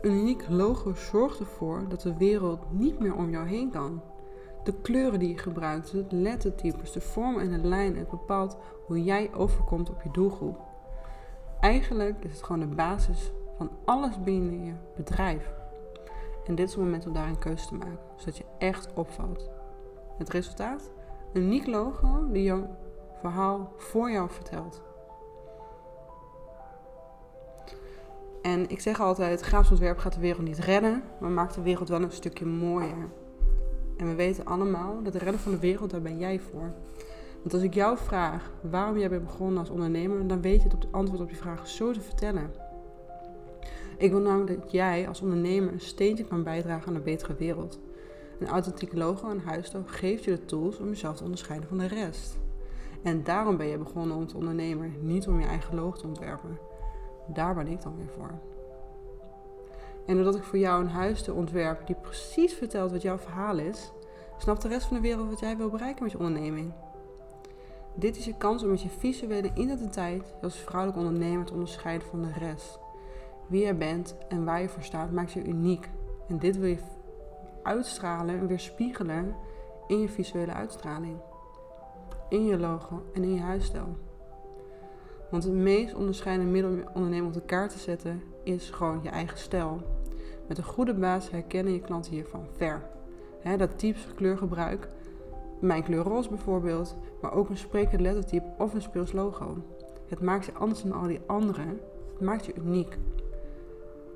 Een 0.00 0.12
uniek 0.12 0.48
logo 0.48 0.94
zorgt 0.94 1.38
ervoor 1.38 1.88
dat 1.88 2.00
de 2.00 2.16
wereld 2.16 2.72
niet 2.72 2.98
meer 2.98 3.14
om 3.14 3.30
jou 3.30 3.46
heen 3.46 3.70
kan. 3.70 4.02
De 4.64 4.74
kleuren 4.82 5.18
die 5.18 5.28
je 5.28 5.38
gebruikt, 5.38 5.92
de 5.92 6.16
lettertypes, 6.16 6.92
de 6.92 7.00
vorm 7.00 7.38
en 7.38 7.50
de 7.50 7.68
lijn, 7.68 7.96
het 7.96 8.10
bepaalt 8.10 8.56
hoe 8.86 9.04
jij 9.04 9.30
overkomt 9.34 9.90
op 9.90 10.02
je 10.02 10.10
doelgroep. 10.10 10.58
Eigenlijk 11.60 12.24
is 12.24 12.32
het 12.32 12.42
gewoon 12.42 12.68
de 12.68 12.74
basis 12.74 13.32
van 13.56 13.70
alles 13.84 14.22
binnen 14.22 14.64
je 14.64 14.72
bedrijf. 14.96 15.52
En 16.46 16.54
dit 16.54 16.66
is 16.68 16.74
het 16.74 16.82
moment 16.82 17.06
om 17.06 17.12
daar 17.12 17.28
een 17.28 17.38
keuze 17.38 17.66
te 17.66 17.74
maken, 17.74 17.98
zodat 18.16 18.36
je 18.36 18.44
echt 18.58 18.92
opvalt. 18.94 19.50
Het 20.18 20.30
resultaat? 20.30 20.90
Een 21.32 21.42
uniek 21.42 21.66
logo 21.66 22.30
die 22.32 22.42
jouw 22.42 22.76
verhaal 23.20 23.72
voor 23.76 24.10
jou 24.10 24.30
vertelt. 24.30 24.82
En 28.42 28.70
ik 28.70 28.80
zeg 28.80 29.00
altijd, 29.00 29.40
grafisch 29.40 29.70
ontwerp 29.70 29.98
gaat 29.98 30.14
de 30.14 30.20
wereld 30.20 30.44
niet 30.44 30.58
redden, 30.58 31.02
maar 31.20 31.30
maakt 31.30 31.54
de 31.54 31.62
wereld 31.62 31.88
wel 31.88 32.02
een 32.02 32.12
stukje 32.12 32.46
mooier. 32.46 33.08
En 33.96 34.06
we 34.06 34.14
weten 34.14 34.44
allemaal 34.44 35.02
dat 35.02 35.12
de 35.12 35.18
redden 35.18 35.40
van 35.40 35.52
de 35.52 35.58
wereld, 35.58 35.90
daar 35.90 36.02
ben 36.02 36.18
jij 36.18 36.40
voor. 36.40 36.72
Want 37.40 37.54
als 37.54 37.62
ik 37.62 37.74
jou 37.74 37.98
vraag 37.98 38.50
waarom 38.70 38.98
jij 38.98 39.08
bent 39.08 39.24
begonnen 39.24 39.58
als 39.58 39.70
ondernemer, 39.70 40.26
dan 40.26 40.40
weet 40.40 40.62
je 40.62 40.68
het 40.68 40.86
antwoord 40.90 41.20
op 41.20 41.28
die 41.28 41.36
vraag 41.36 41.68
zo 41.68 41.92
te 41.92 42.00
vertellen. 42.00 42.50
Ik 43.96 44.10
wil 44.10 44.20
namelijk 44.20 44.60
dat 44.62 44.72
jij 44.72 45.08
als 45.08 45.20
ondernemer 45.20 45.72
een 45.72 45.80
steentje 45.80 46.24
kan 46.24 46.42
bijdragen 46.42 46.88
aan 46.88 46.94
een 46.94 47.02
betere 47.02 47.34
wereld. 47.34 47.78
Een 48.38 48.48
authentiek 48.48 48.92
logo 48.92 49.30
en 49.30 49.40
huisstijl 49.40 49.84
geeft 49.86 50.24
je 50.24 50.30
de 50.30 50.44
tools 50.44 50.78
om 50.78 50.88
jezelf 50.88 51.16
te 51.16 51.24
onderscheiden 51.24 51.68
van 51.68 51.78
de 51.78 51.86
rest. 51.86 52.38
En 53.02 53.24
daarom 53.24 53.56
ben 53.56 53.66
je 53.66 53.78
begonnen 53.78 54.16
om 54.16 54.26
te 54.26 54.36
ondernemen, 54.36 54.94
niet 55.00 55.26
om 55.26 55.40
je 55.40 55.46
eigen 55.46 55.74
logo 55.74 55.96
te 55.96 56.06
ontwerpen. 56.06 56.58
Daar 57.26 57.54
ben 57.54 57.66
ik 57.66 57.82
dan 57.82 57.96
weer 57.96 58.10
voor. 58.16 58.30
En 60.06 60.14
doordat 60.14 60.36
ik 60.36 60.42
voor 60.42 60.58
jou 60.58 60.82
een 60.82 60.90
huisstijl 60.90 61.36
ontwerp 61.36 61.86
die 61.86 61.96
precies 61.96 62.54
vertelt 62.54 62.90
wat 62.90 63.02
jouw 63.02 63.18
verhaal 63.18 63.58
is, 63.58 63.92
snapt 64.38 64.62
de 64.62 64.68
rest 64.68 64.86
van 64.86 64.96
de 64.96 65.02
wereld 65.02 65.28
wat 65.28 65.40
jij 65.40 65.56
wil 65.56 65.70
bereiken 65.70 66.02
met 66.02 66.12
je 66.12 66.18
onderneming. 66.18 66.72
Dit 67.94 68.16
is 68.16 68.24
je 68.24 68.36
kans 68.36 68.62
om 68.62 68.70
met 68.70 68.82
je 68.82 68.88
visuele 68.88 69.50
identiteit 69.54 70.34
als 70.42 70.56
vrouwelijke 70.56 71.00
ondernemer 71.06 71.44
te 71.44 71.52
onderscheiden 71.52 72.08
van 72.08 72.22
de 72.22 72.32
rest. 72.38 72.78
Wie 73.46 73.66
je 73.66 73.74
bent 73.74 74.16
en 74.28 74.44
waar 74.44 74.60
je 74.60 74.68
voor 74.68 74.82
staat 74.82 75.10
maakt 75.10 75.32
je 75.32 75.44
uniek. 75.44 75.88
En 76.28 76.38
dit 76.38 76.58
wil 76.58 76.68
je 76.68 76.78
uitstralen 77.62 78.38
en 78.38 78.46
weerspiegelen 78.46 79.36
in 79.86 80.00
je 80.00 80.08
visuele 80.08 80.52
uitstraling. 80.52 81.16
In 82.28 82.44
je 82.44 82.58
logo 82.58 83.02
en 83.14 83.22
in 83.22 83.34
je 83.34 83.40
huisstijl. 83.40 83.96
Want 85.30 85.44
het 85.44 85.52
meest 85.52 85.94
onderscheidende 85.94 86.50
middel 86.50 86.70
om 86.70 86.76
je 86.76 86.86
onderneming 86.94 87.26
op 87.26 87.40
de 87.40 87.46
kaart 87.46 87.70
te 87.70 87.78
zetten 87.78 88.22
is 88.42 88.70
gewoon 88.70 89.00
je 89.02 89.08
eigen 89.08 89.38
stijl. 89.38 89.80
Met 90.48 90.58
een 90.58 90.64
goede 90.64 90.94
basis 90.94 91.30
herkennen 91.30 91.72
je 91.72 91.80
klanten 91.80 92.12
hiervan 92.12 92.46
ver. 92.56 92.82
dat 93.56 93.78
types 93.78 94.06
kleurgebruik, 94.14 94.88
mijn 95.60 95.82
kleur 95.82 96.02
roze 96.02 96.28
bijvoorbeeld, 96.28 96.96
maar 97.20 97.32
ook 97.32 97.48
een 97.48 97.56
sprekend 97.56 98.00
lettertype 98.00 98.52
of 98.58 98.74
een 98.74 98.82
speels 98.82 99.12
logo. 99.12 99.56
Het 100.08 100.20
maakt 100.20 100.44
je 100.44 100.52
anders 100.52 100.82
dan 100.82 100.92
al 100.92 101.06
die 101.06 101.20
anderen. 101.26 101.80
Het 102.12 102.20
maakt 102.20 102.46
je 102.46 102.54
uniek. 102.54 102.98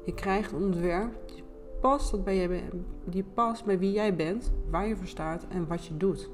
Je 0.05 0.15
krijgt 0.15 0.53
een 0.53 0.63
ontwerp 0.63 1.13
die 1.27 1.43
past, 1.81 2.25
bij 2.25 2.37
je, 2.37 2.63
die 3.05 3.25
past 3.35 3.65
bij 3.65 3.79
wie 3.79 3.93
jij 3.93 4.15
bent, 4.15 4.53
waar 4.71 4.87
je 4.87 4.97
voor 4.97 5.07
staat 5.07 5.47
en 5.49 5.67
wat 5.67 5.87
je 5.87 5.97
doet. 5.97 6.31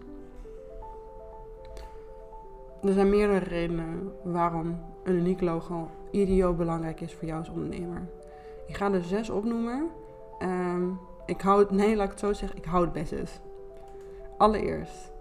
Er 2.83 2.93
zijn 2.93 3.11
meerdere 3.11 3.45
redenen 3.45 4.13
waarom 4.23 4.79
een 5.05 5.15
uniek 5.15 5.41
logo 5.41 5.89
idioot 6.11 6.57
belangrijk 6.57 7.01
is 7.01 7.15
voor 7.15 7.29
jou 7.29 7.39
als 7.39 7.49
ondernemer. 7.49 8.09
Ik 8.67 8.77
ga 8.77 8.93
er 8.93 9.03
zes 9.03 9.31
opnoemen. 9.31 9.89
Um, 10.43 10.99
ik 11.27 11.41
hou 11.41 11.59
het, 11.59 11.71
nee, 11.71 11.97
laat 11.97 12.05
ik 12.05 12.11
het 12.11 12.21
zo 12.21 12.33
zeggen, 12.33 12.59
ik 12.59 12.65
hou 12.65 12.85
het 12.85 12.93
best 12.93 13.13
eens. 13.13 13.41
Allereerst, 14.39 15.13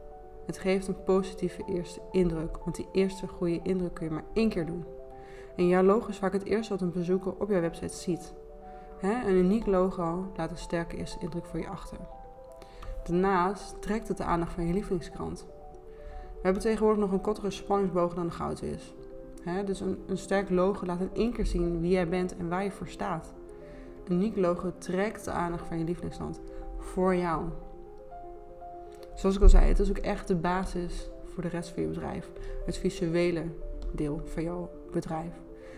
het 0.45 0.57
geeft 0.57 0.87
een 0.87 1.03
positieve 1.03 1.63
eerste 1.65 2.02
indruk, 2.11 2.58
want 2.64 2.75
die 2.75 2.87
eerste 2.92 3.27
goede 3.27 3.59
indruk 3.64 3.93
kun 3.93 4.05
je 4.05 4.11
maar 4.11 4.23
één 4.33 4.49
keer 4.49 4.65
doen. 4.65 4.86
En 5.55 5.67
jouw 5.67 5.83
logo 5.83 6.08
is 6.08 6.17
vaak 6.17 6.33
het 6.33 6.45
eerste 6.45 6.73
wat 6.73 6.81
een 6.81 6.92
bezoeker 6.92 7.33
op 7.37 7.49
jouw 7.49 7.61
website 7.61 7.95
ziet. 7.95 8.33
een 9.02 9.36
uniek 9.36 9.65
logo 9.65 10.31
laat 10.36 10.52
een 10.52 10.58
sterke 10.58 10.98
eerste 10.98 11.19
indruk 11.19 11.45
voor 11.45 11.59
je 11.59 11.67
achter. 11.67 11.98
Daarnaast 13.03 13.81
trekt 13.81 14.08
het 14.08 14.17
de 14.17 14.23
aandacht 14.23 14.53
van 14.53 14.67
je 14.67 14.73
lievelingskrant. 14.73 15.48
We 16.39 16.45
hebben 16.45 16.61
tegenwoordig 16.61 17.00
nog 17.00 17.11
een 17.11 17.22
kortere 17.22 17.52
spanningsboog 17.52 18.14
dan 18.14 18.26
de 18.26 18.32
goud 18.32 18.61
is. 18.61 18.94
dus 19.66 19.80
een, 19.80 19.98
een 20.08 20.17
sterk 20.17 20.50
logo 20.50 20.86
laat 20.86 21.00
in 21.00 21.10
één 21.14 21.33
keer 21.33 21.45
zien 21.45 21.82
wie 21.82 21.92
jij 21.92 22.10
bent 22.10 22.38
en 22.38 22.50
waar 22.50 22.64
je 22.64 22.72
voor 22.72 22.88
staat. 22.88 23.33
Een 24.08 24.16
uniek 24.16 24.36
logo 24.36 24.73
trekt 24.78 25.26
de 25.26 25.32
aandacht 25.32 25.67
van 25.67 25.78
je 25.78 25.83
lievelingsland 25.83 26.42
voor 26.78 27.16
jou. 27.16 27.44
Zoals 29.16 29.36
ik 29.36 29.42
al 29.42 29.49
zei, 29.49 29.66
het 29.66 29.80
is 29.80 29.89
ook 29.89 29.98
echt 29.98 30.28
de 30.28 30.36
basis 30.36 31.10
voor 31.26 31.44
de 31.44 31.49
rest 31.49 31.70
van 31.70 31.82
je 31.82 31.88
bedrijf. 31.88 32.30
Het 32.66 32.78
visuele 32.78 33.44
deel 33.92 34.22
van 34.26 34.44
jouw 34.44 34.70
bedrijf. 34.92 35.33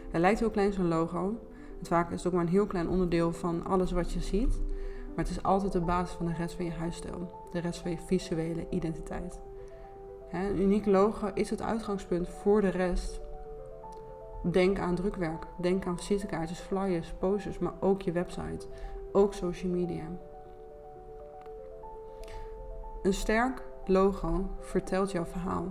Het 0.09 0.21
lijkt 0.21 0.39
heel 0.39 0.49
klein 0.49 0.73
zo'n 0.73 0.87
logo. 0.87 1.39
Het 1.77 1.87
vaak 1.87 2.11
is 2.11 2.17
het 2.17 2.27
ook 2.27 2.33
maar 2.33 2.43
een 2.43 2.51
heel 2.51 2.65
klein 2.65 2.89
onderdeel 2.89 3.33
van 3.33 3.65
alles 3.65 3.91
wat 3.91 4.11
je 4.11 4.21
ziet. 4.21 4.59
Maar 5.07 5.25
het 5.25 5.29
is 5.29 5.43
altijd 5.43 5.71
de 5.71 5.79
basis 5.79 6.15
van 6.15 6.25
de 6.25 6.33
rest 6.33 6.55
van 6.55 6.65
je 6.65 6.71
huisstijl. 6.71 7.31
De 7.51 7.59
rest 7.59 7.79
van 7.79 7.91
je 7.91 7.97
visuele 7.97 8.67
identiteit. 8.69 9.39
Een 10.31 10.61
uniek 10.61 10.85
logo 10.85 11.31
is 11.33 11.49
het 11.49 11.61
uitgangspunt 11.61 12.29
voor 12.29 12.61
de 12.61 12.69
rest. 12.69 13.21
Denk 14.51 14.79
aan 14.79 14.95
drukwerk. 14.95 15.45
Denk 15.57 15.85
aan 15.85 15.97
visitekaartjes, 15.97 16.59
flyers, 16.59 17.13
posters, 17.19 17.59
maar 17.59 17.73
ook 17.79 18.01
je 18.01 18.11
website. 18.11 18.67
Ook 19.11 19.33
social 19.33 19.71
media. 19.71 20.03
Een 23.03 23.13
sterk 23.13 23.63
logo 23.85 24.49
vertelt 24.59 25.11
jouw 25.11 25.25
verhaal. 25.25 25.65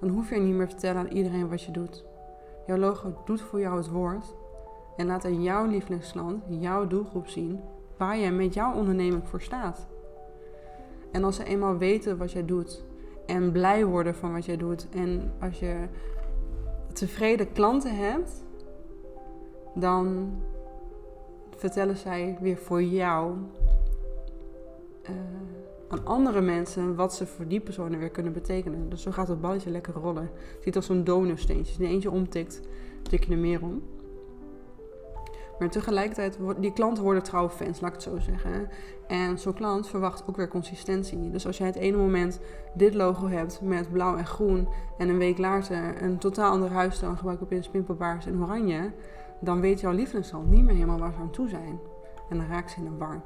Dan 0.00 0.08
hoef 0.08 0.30
je 0.30 0.36
niet 0.36 0.54
meer 0.54 0.66
te 0.66 0.72
vertellen 0.72 1.00
aan 1.00 1.16
iedereen 1.16 1.48
wat 1.48 1.62
je 1.62 1.72
doet. 1.72 2.04
Jouw 2.66 2.76
logo 2.76 3.14
doet 3.24 3.40
voor 3.40 3.60
jou 3.60 3.76
het 3.76 3.88
woord 3.88 4.34
en 4.96 5.06
laat 5.06 5.24
aan 5.24 5.42
jouw 5.42 5.66
lievelingsland, 5.66 6.42
jouw 6.48 6.86
doelgroep 6.86 7.28
zien 7.28 7.60
waar 7.96 8.18
jij 8.18 8.32
met 8.32 8.54
jouw 8.54 8.74
onderneming 8.74 9.28
voor 9.28 9.40
staat. 9.42 9.86
En 11.12 11.24
als 11.24 11.36
ze 11.36 11.44
eenmaal 11.44 11.76
weten 11.76 12.18
wat 12.18 12.32
jij 12.32 12.44
doet 12.44 12.84
en 13.26 13.52
blij 13.52 13.84
worden 13.84 14.14
van 14.14 14.32
wat 14.32 14.44
jij 14.44 14.56
doet 14.56 14.88
en 14.90 15.32
als 15.40 15.58
je 15.58 15.88
tevreden 16.92 17.52
klanten 17.52 17.96
hebt, 17.96 18.44
dan 19.74 20.32
vertellen 21.56 21.96
zij 21.96 22.38
weer 22.40 22.56
voor 22.56 22.82
jou 22.82 23.36
uh, 25.02 25.10
aan 25.88 26.04
andere 26.06 26.40
mensen 26.40 26.94
wat 26.94 27.14
ze 27.14 27.26
voor 27.26 27.48
die 27.48 27.60
personen 27.60 27.98
weer 27.98 28.10
kunnen 28.10 28.32
betekenen. 28.32 28.88
Dus 28.88 29.02
zo 29.02 29.10
gaat 29.10 29.28
het 29.28 29.40
balletje 29.40 29.70
lekker 29.70 29.94
rollen. 29.94 30.22
Het 30.54 30.62
ziet 30.62 30.76
als 30.76 30.86
zo'n 30.86 31.04
donorsteentje. 31.04 31.66
Als 31.66 31.76
je 31.76 31.84
er 31.84 31.90
eentje 31.90 32.10
omtikt, 32.10 32.60
tik 33.02 33.24
je 33.24 33.32
er 33.32 33.38
meer 33.38 33.62
om. 33.62 33.82
Maar 35.58 35.70
tegelijkertijd, 35.70 36.38
die 36.58 36.72
klanten 36.72 37.02
worden 37.02 37.22
trouwe 37.22 37.50
fans, 37.50 37.80
laat 37.80 37.90
ik 37.90 37.96
het 37.96 38.02
zo 38.02 38.18
zeggen. 38.18 38.68
En 39.06 39.38
zo'n 39.38 39.54
klant 39.54 39.88
verwacht 39.88 40.22
ook 40.28 40.36
weer 40.36 40.48
consistentie. 40.48 41.30
Dus 41.30 41.46
als 41.46 41.58
jij 41.58 41.66
het 41.66 41.76
ene 41.76 41.96
moment 41.96 42.40
dit 42.74 42.94
logo 42.94 43.28
hebt 43.28 43.60
met 43.60 43.92
blauw 43.92 44.16
en 44.16 44.26
groen... 44.26 44.68
en 44.98 45.08
een 45.08 45.18
week 45.18 45.38
later 45.38 46.02
een 46.02 46.18
totaal 46.18 46.50
ander 46.50 46.70
huisstijl 46.70 47.16
gebruik 47.16 47.40
op 47.40 47.52
in 47.52 47.62
spimpelbaars 47.62 48.26
en 48.26 48.42
oranje... 48.42 48.92
dan 49.40 49.60
weet 49.60 49.80
jouw 49.80 49.92
lievelingsland 49.92 50.50
niet 50.50 50.64
meer 50.64 50.74
helemaal 50.74 50.98
waar 50.98 51.12
ze 51.12 51.18
aan 51.18 51.30
toe 51.30 51.48
zijn. 51.48 51.80
En 52.30 52.36
dan 52.36 52.46
raakt 52.46 52.70
ze 52.70 52.80
in 52.80 52.86
een 52.86 52.98
war. 52.98 53.22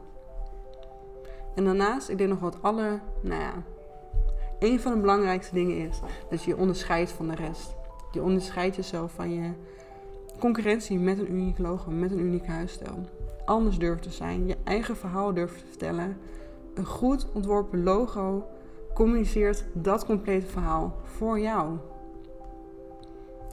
En 1.55 1.65
daarnaast, 1.65 2.09
ik 2.09 2.19
denk 2.19 2.31
nog 2.31 2.41
wat 2.41 2.62
alle, 2.62 3.00
nou 3.22 3.41
ja, 3.41 3.53
een 4.59 4.81
van 4.81 4.93
de 4.93 5.00
belangrijkste 5.00 5.55
dingen 5.55 5.89
is 5.89 6.00
dat 6.31 6.43
je 6.43 6.50
je 6.50 6.56
onderscheidt 6.56 7.12
van 7.12 7.28
de 7.28 7.34
rest. 7.34 7.77
Je 8.10 8.22
onderscheidt 8.22 8.77
jezelf 8.77 9.12
van 9.12 9.34
je 9.34 9.50
concurrentie 10.38 10.99
met 10.99 11.19
een 11.19 11.32
uniek 11.32 11.59
logo, 11.59 11.91
met 11.91 12.10
een 12.10 12.19
uniek 12.21 12.47
huisstijl. 12.47 13.09
Anders 13.44 13.78
durft 13.78 14.03
te 14.03 14.10
zijn, 14.10 14.47
je 14.47 14.57
eigen 14.65 14.97
verhaal 14.97 15.34
durft 15.34 15.59
te 15.59 15.66
vertellen. 15.66 16.16
Een 16.74 16.86
goed 16.86 17.27
ontworpen 17.33 17.83
logo 17.83 18.47
communiceert 18.95 19.65
dat 19.72 20.04
complete 20.04 20.47
verhaal 20.47 20.97
voor 21.03 21.41
jou. 21.41 21.77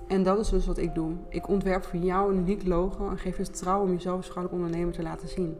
En 0.07 0.23
dat 0.23 0.39
is 0.39 0.49
dus 0.49 0.65
wat 0.65 0.77
ik 0.77 0.95
doe. 0.95 1.11
Ik 1.29 1.47
ontwerp 1.47 1.83
voor 1.83 1.99
jou 1.99 2.31
een 2.31 2.39
uniek 2.39 2.67
logo 2.67 3.09
en 3.09 3.17
geef 3.17 3.37
je 3.37 3.45
vertrouwen 3.45 3.87
om 3.87 3.93
jezelf 3.93 4.17
als 4.17 4.27
vrouwelijke 4.27 4.63
ondernemer 4.63 4.93
te 4.93 5.03
laten 5.03 5.27
zien. 5.27 5.57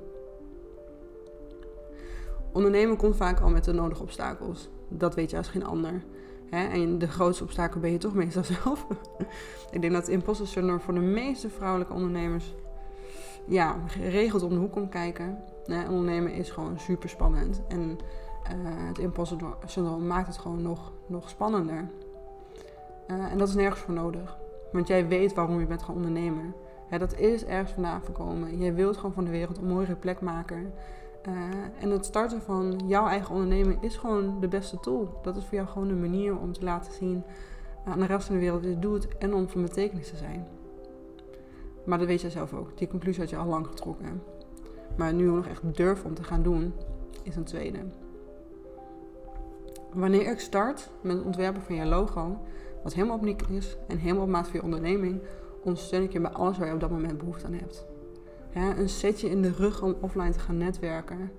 Ondernemen 2.52 2.98
komt 2.98 3.16
vaak 3.16 3.40
al 3.40 3.50
met 3.50 3.64
de 3.64 3.74
nodige 3.74 4.02
obstakels. 4.02 4.70
Dat 4.88 5.16
weet 5.16 5.30
je 5.30 5.38
als 5.38 5.48
geen 5.48 5.66
ander. 5.66 6.04
En 6.50 6.98
de 6.98 7.08
grootste 7.08 7.44
obstakel 7.44 7.80
ben 7.80 7.92
je 7.92 7.98
toch 7.98 8.14
meestal 8.14 8.44
zelf. 8.64 8.88
ik 9.72 9.82
denk 9.82 9.94
dat 9.94 10.02
het 10.02 10.12
imposter 10.12 10.48
syndroom 10.48 10.80
voor 10.80 10.94
de 10.94 11.00
meeste 11.00 11.50
vrouwelijke 11.50 11.94
ondernemers 11.94 12.54
ja, 13.48 13.76
geregeld 13.88 14.44
om 14.44 14.50
de 14.50 14.56
hoek 14.56 14.72
komt 14.72 14.90
kijken. 14.90 15.38
ondernemen 15.68 16.34
is 16.34 16.50
gewoon 16.50 16.80
super 16.80 17.10
spannend. 17.10 17.62
En 17.68 17.82
uh, 17.82 18.88
het 18.88 19.00
imposter 19.00 19.38
syndroom 19.66 20.08
maakt 20.08 20.28
het 20.28 20.38
gewoon 20.38 20.62
nog, 20.62 20.92
nog 21.08 21.30
spannender. 21.30 21.90
Uh, 23.08 23.32
en 23.32 23.38
dat 23.38 23.48
is 23.48 23.56
nergens 23.56 23.82
voor 23.82 23.94
nodig. 23.94 24.38
Want 24.72 24.88
jij 24.88 25.08
weet 25.08 25.34
waarom 25.34 25.60
je 25.60 25.66
bent 25.66 25.84
gaan 25.84 25.96
ondernemen. 25.96 26.56
dat 26.90 27.18
is 27.18 27.46
ergens 27.46 27.72
vandaan 27.72 28.02
gekomen. 28.06 28.58
Jij 28.58 28.74
wilt 28.74 28.98
gewoon 28.98 29.14
van 29.14 29.24
de 29.24 29.30
wereld 29.30 29.58
een 29.58 29.68
mooiere 29.68 29.96
plek 29.96 30.22
maken. 30.22 30.74
Uh, 31.28 31.34
en 31.80 31.90
het 31.90 32.06
starten 32.06 32.42
van 32.42 32.82
jouw 32.88 33.08
eigen 33.08 33.34
onderneming 33.34 33.84
is 33.84 33.98
gewoon 33.98 34.40
de 34.40 34.48
beste 34.48 34.80
tool. 34.80 35.20
Dat 35.22 35.38
is 35.38 35.44
voor 35.44 35.54
jou 35.54 35.68
gewoon 35.68 35.90
een 35.90 36.00
manier 36.00 36.38
om 36.38 36.54
te 36.54 36.64
laten 36.64 36.94
zien 36.94 37.24
aan 37.86 38.00
de 38.00 38.06
rest 38.06 38.26
van 38.26 38.36
de 38.36 38.42
wereld 38.42 38.64
je 38.64 38.80
doet 38.80 39.08
en 39.18 39.34
om 39.34 39.50
van 39.50 39.62
betekenis 39.62 40.10
te 40.10 40.16
zijn. 40.16 40.48
Maar 41.86 41.98
dat 41.98 42.08
weet 42.08 42.22
jij 42.22 42.30
zelf 42.30 42.54
ook. 42.54 42.78
Die 42.78 42.88
conclusie 42.88 43.22
had 43.22 43.30
je 43.30 43.38
al 43.38 43.46
lang 43.46 43.68
getrokken. 43.68 44.22
Maar 44.98 45.14
nu 45.14 45.26
nog 45.26 45.48
echt 45.48 45.76
durf 45.76 46.04
om 46.04 46.14
te 46.14 46.24
gaan 46.24 46.44
doen, 46.44 46.74
is 47.24 47.36
een 47.36 47.44
tweede. 47.44 47.80
Wanneer 49.94 50.32
ik 50.32 50.40
start 50.40 50.90
met 51.02 51.18
het 51.18 51.26
ontwerpen 51.26 51.62
van 51.62 51.76
je 51.76 51.86
logo, 51.86 52.38
wat 52.84 52.94
helemaal 52.94 53.16
opnieuw 53.16 53.36
is 53.50 53.78
en 53.88 53.98
helemaal 53.98 54.24
op 54.24 54.30
maat 54.30 54.46
voor 54.46 54.56
je 54.56 54.64
onderneming, 54.64 55.22
ondersteun 55.64 56.04
ik 56.04 56.12
je 56.12 56.20
bij 56.20 56.32
alles 56.32 56.58
waar 56.58 56.68
je 56.68 56.74
op 56.74 56.80
dat 56.80 56.92
moment 56.92 57.18
behoefte 57.18 57.46
aan 57.46 57.54
hebt. 57.54 57.86
Een 58.56 58.90
setje 58.90 59.30
in 59.30 59.42
de 59.42 59.52
rug 59.52 59.82
om 59.82 59.96
offline 60.02 60.32
te 60.32 60.40
gaan 60.40 60.58
netwerken. 60.58 61.32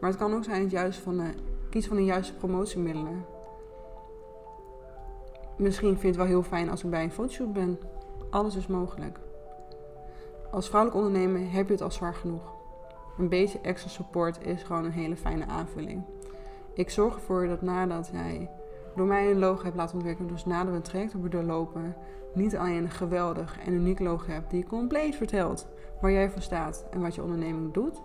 Maar 0.00 0.10
het 0.10 0.18
kan 0.18 0.34
ook 0.34 0.44
zijn 0.44 0.62
het 0.62 0.70
juist 0.70 0.98
van 0.98 1.16
de, 1.16 1.30
kies 1.70 1.86
van 1.86 1.96
de 1.96 2.04
juiste 2.04 2.34
promotiemiddelen. 2.34 3.24
Misschien 5.56 5.88
vind 5.88 6.00
je 6.00 6.06
het 6.06 6.16
wel 6.16 6.26
heel 6.26 6.42
fijn 6.42 6.70
als 6.70 6.84
ik 6.84 6.90
bij 6.90 7.02
een 7.02 7.12
fotoshoot 7.12 7.52
ben. 7.52 7.78
Alles 8.30 8.56
is 8.56 8.66
mogelijk. 8.66 9.18
Als 10.50 10.68
vrouwelijk 10.68 11.04
ondernemer 11.04 11.52
heb 11.52 11.66
je 11.66 11.72
het 11.72 11.82
al 11.82 11.90
zwaar 11.90 12.14
genoeg. 12.14 12.52
Een 13.18 13.28
beetje 13.28 13.60
extra 13.60 13.90
support 13.90 14.44
is 14.46 14.62
gewoon 14.62 14.84
een 14.84 14.90
hele 14.90 15.16
fijne 15.16 15.46
aanvulling. 15.46 16.02
Ik 16.74 16.90
zorg 16.90 17.14
ervoor 17.14 17.46
dat 17.46 17.62
nadat 17.62 18.10
jij 18.12 18.50
door 18.96 19.06
mij 19.06 19.30
een 19.30 19.38
logo 19.38 19.62
hebt 19.62 19.76
laten 19.76 19.94
ontwikkelen, 19.94 20.32
dus 20.32 20.44
nadat 20.44 20.70
we 20.70 20.76
een 20.76 20.82
traject 20.82 21.12
hebben 21.12 21.30
doorlopen, 21.30 21.96
niet 22.34 22.56
alleen 22.56 22.82
een 22.82 22.90
geweldig 22.90 23.58
en 23.66 23.72
uniek 23.72 23.98
logo 23.98 24.30
hebt 24.30 24.50
die 24.50 24.66
compleet 24.66 25.16
vertelt 25.16 25.66
waar 26.04 26.12
jij 26.12 26.30
voor 26.30 26.42
staat 26.42 26.84
en 26.90 27.00
wat 27.00 27.14
je 27.14 27.22
onderneming 27.22 27.72
doet, 27.72 28.02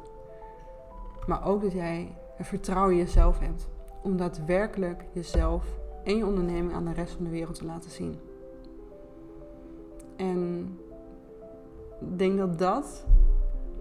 maar 1.28 1.46
ook 1.46 1.62
dat 1.62 1.72
jij 1.72 2.16
het 2.36 2.48
vertrouwen 2.48 2.92
in 2.94 3.00
jezelf 3.00 3.40
hebt 3.40 3.68
om 4.02 4.18
daadwerkelijk 4.18 5.06
jezelf 5.12 5.66
en 6.04 6.18
je 6.18 6.26
onderneming 6.26 6.74
aan 6.74 6.86
de 6.86 6.94
rest 6.94 7.14
van 7.14 7.24
de 7.24 7.30
wereld 7.30 7.56
te 7.56 7.66
laten 7.66 7.92
zien. 7.92 8.20
En 10.16 10.60
ik 12.02 12.20
denk 12.20 12.38
dat 12.38 12.60
dat 12.60 13.06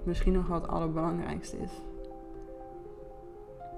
misschien 0.03 0.32
nog 0.32 0.47
wel 0.47 0.61
het 0.61 0.71
allerbelangrijkste 0.71 1.59
is. 1.59 1.73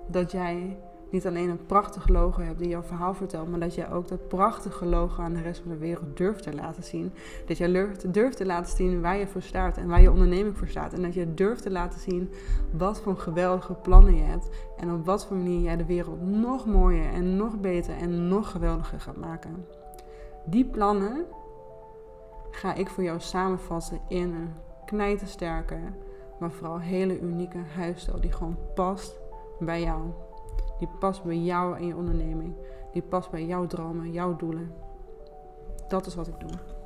Dat 0.07 0.31
jij 0.31 0.79
niet 1.11 1.27
alleen 1.27 1.49
een 1.49 1.67
prachtig 1.67 2.09
logo 2.09 2.41
hebt 2.41 2.59
die 2.59 2.69
jouw 2.69 2.83
verhaal 2.83 3.15
vertelt, 3.15 3.51
maar 3.51 3.61
dat 3.61 3.75
jij 3.75 3.93
ook 3.93 4.09
dat 4.09 4.29
prachtige 4.29 4.87
logo 4.87 5.23
aan 5.23 5.33
de 5.33 5.43
rest 5.43 5.61
van 5.61 5.71
de 5.71 5.77
wereld 5.77 6.17
durft 6.17 6.43
te 6.43 6.55
laten 6.55 6.83
zien. 6.83 7.13
Dat 7.47 7.59
jij 7.59 7.89
durft 8.07 8.37
te 8.37 8.47
laten 8.47 8.77
zien 8.77 9.01
waar 9.01 9.17
je 9.17 9.27
voor 9.27 9.43
staat 9.43 9.77
en 9.77 9.89
waar 9.89 10.01
je 10.01 10.11
onderneming 10.11 10.57
voor 10.57 10.69
staat. 10.69 10.93
En 10.93 11.03
dat 11.03 11.15
je 11.15 11.35
durft 11.35 11.63
te 11.63 11.71
laten 11.71 12.01
zien 12.01 12.31
wat 12.71 13.01
voor 13.01 13.17
geweldige 13.17 13.75
plannen 13.75 14.15
je 14.15 14.23
hebt 14.23 14.49
en 14.77 14.93
op 14.93 15.05
wat 15.05 15.27
voor 15.27 15.37
manier 15.37 15.61
jij 15.61 15.77
de 15.77 15.85
wereld 15.85 16.21
nog 16.23 16.67
mooier 16.67 17.13
en 17.13 17.37
nog 17.37 17.61
beter 17.61 17.97
en 17.97 18.29
nog 18.29 18.51
geweldiger 18.51 19.01
gaat 19.01 19.17
maken. 19.17 19.67
Die 20.45 20.65
plannen 20.65 21.27
ga 22.51 22.75
ik 22.75 22.89
voor 22.89 23.03
jou 23.03 23.21
samenvatten 23.21 24.01
in 24.09 24.35
een 24.35 24.53
knijtersterke, 24.85 25.79
maar 26.39 26.51
vooral 26.51 26.79
hele 26.79 27.21
unieke 27.21 27.59
huisstijl 27.77 28.21
die 28.21 28.33
gewoon 28.33 28.59
past 28.75 29.21
bij 29.59 29.83
jou. 29.83 30.01
Die 30.81 30.89
past 30.99 31.23
bij 31.25 31.37
jou 31.37 31.77
en 31.77 31.87
je 31.87 31.97
onderneming. 31.97 32.55
Die 32.93 33.03
past 33.03 33.31
bij 33.31 33.47
jouw 33.47 33.67
dromen, 33.67 34.13
jouw 34.13 34.37
doelen. 34.37 34.73
Dat 35.89 36.07
is 36.07 36.15
wat 36.15 36.29
ik 36.29 36.41
doe. 36.41 36.80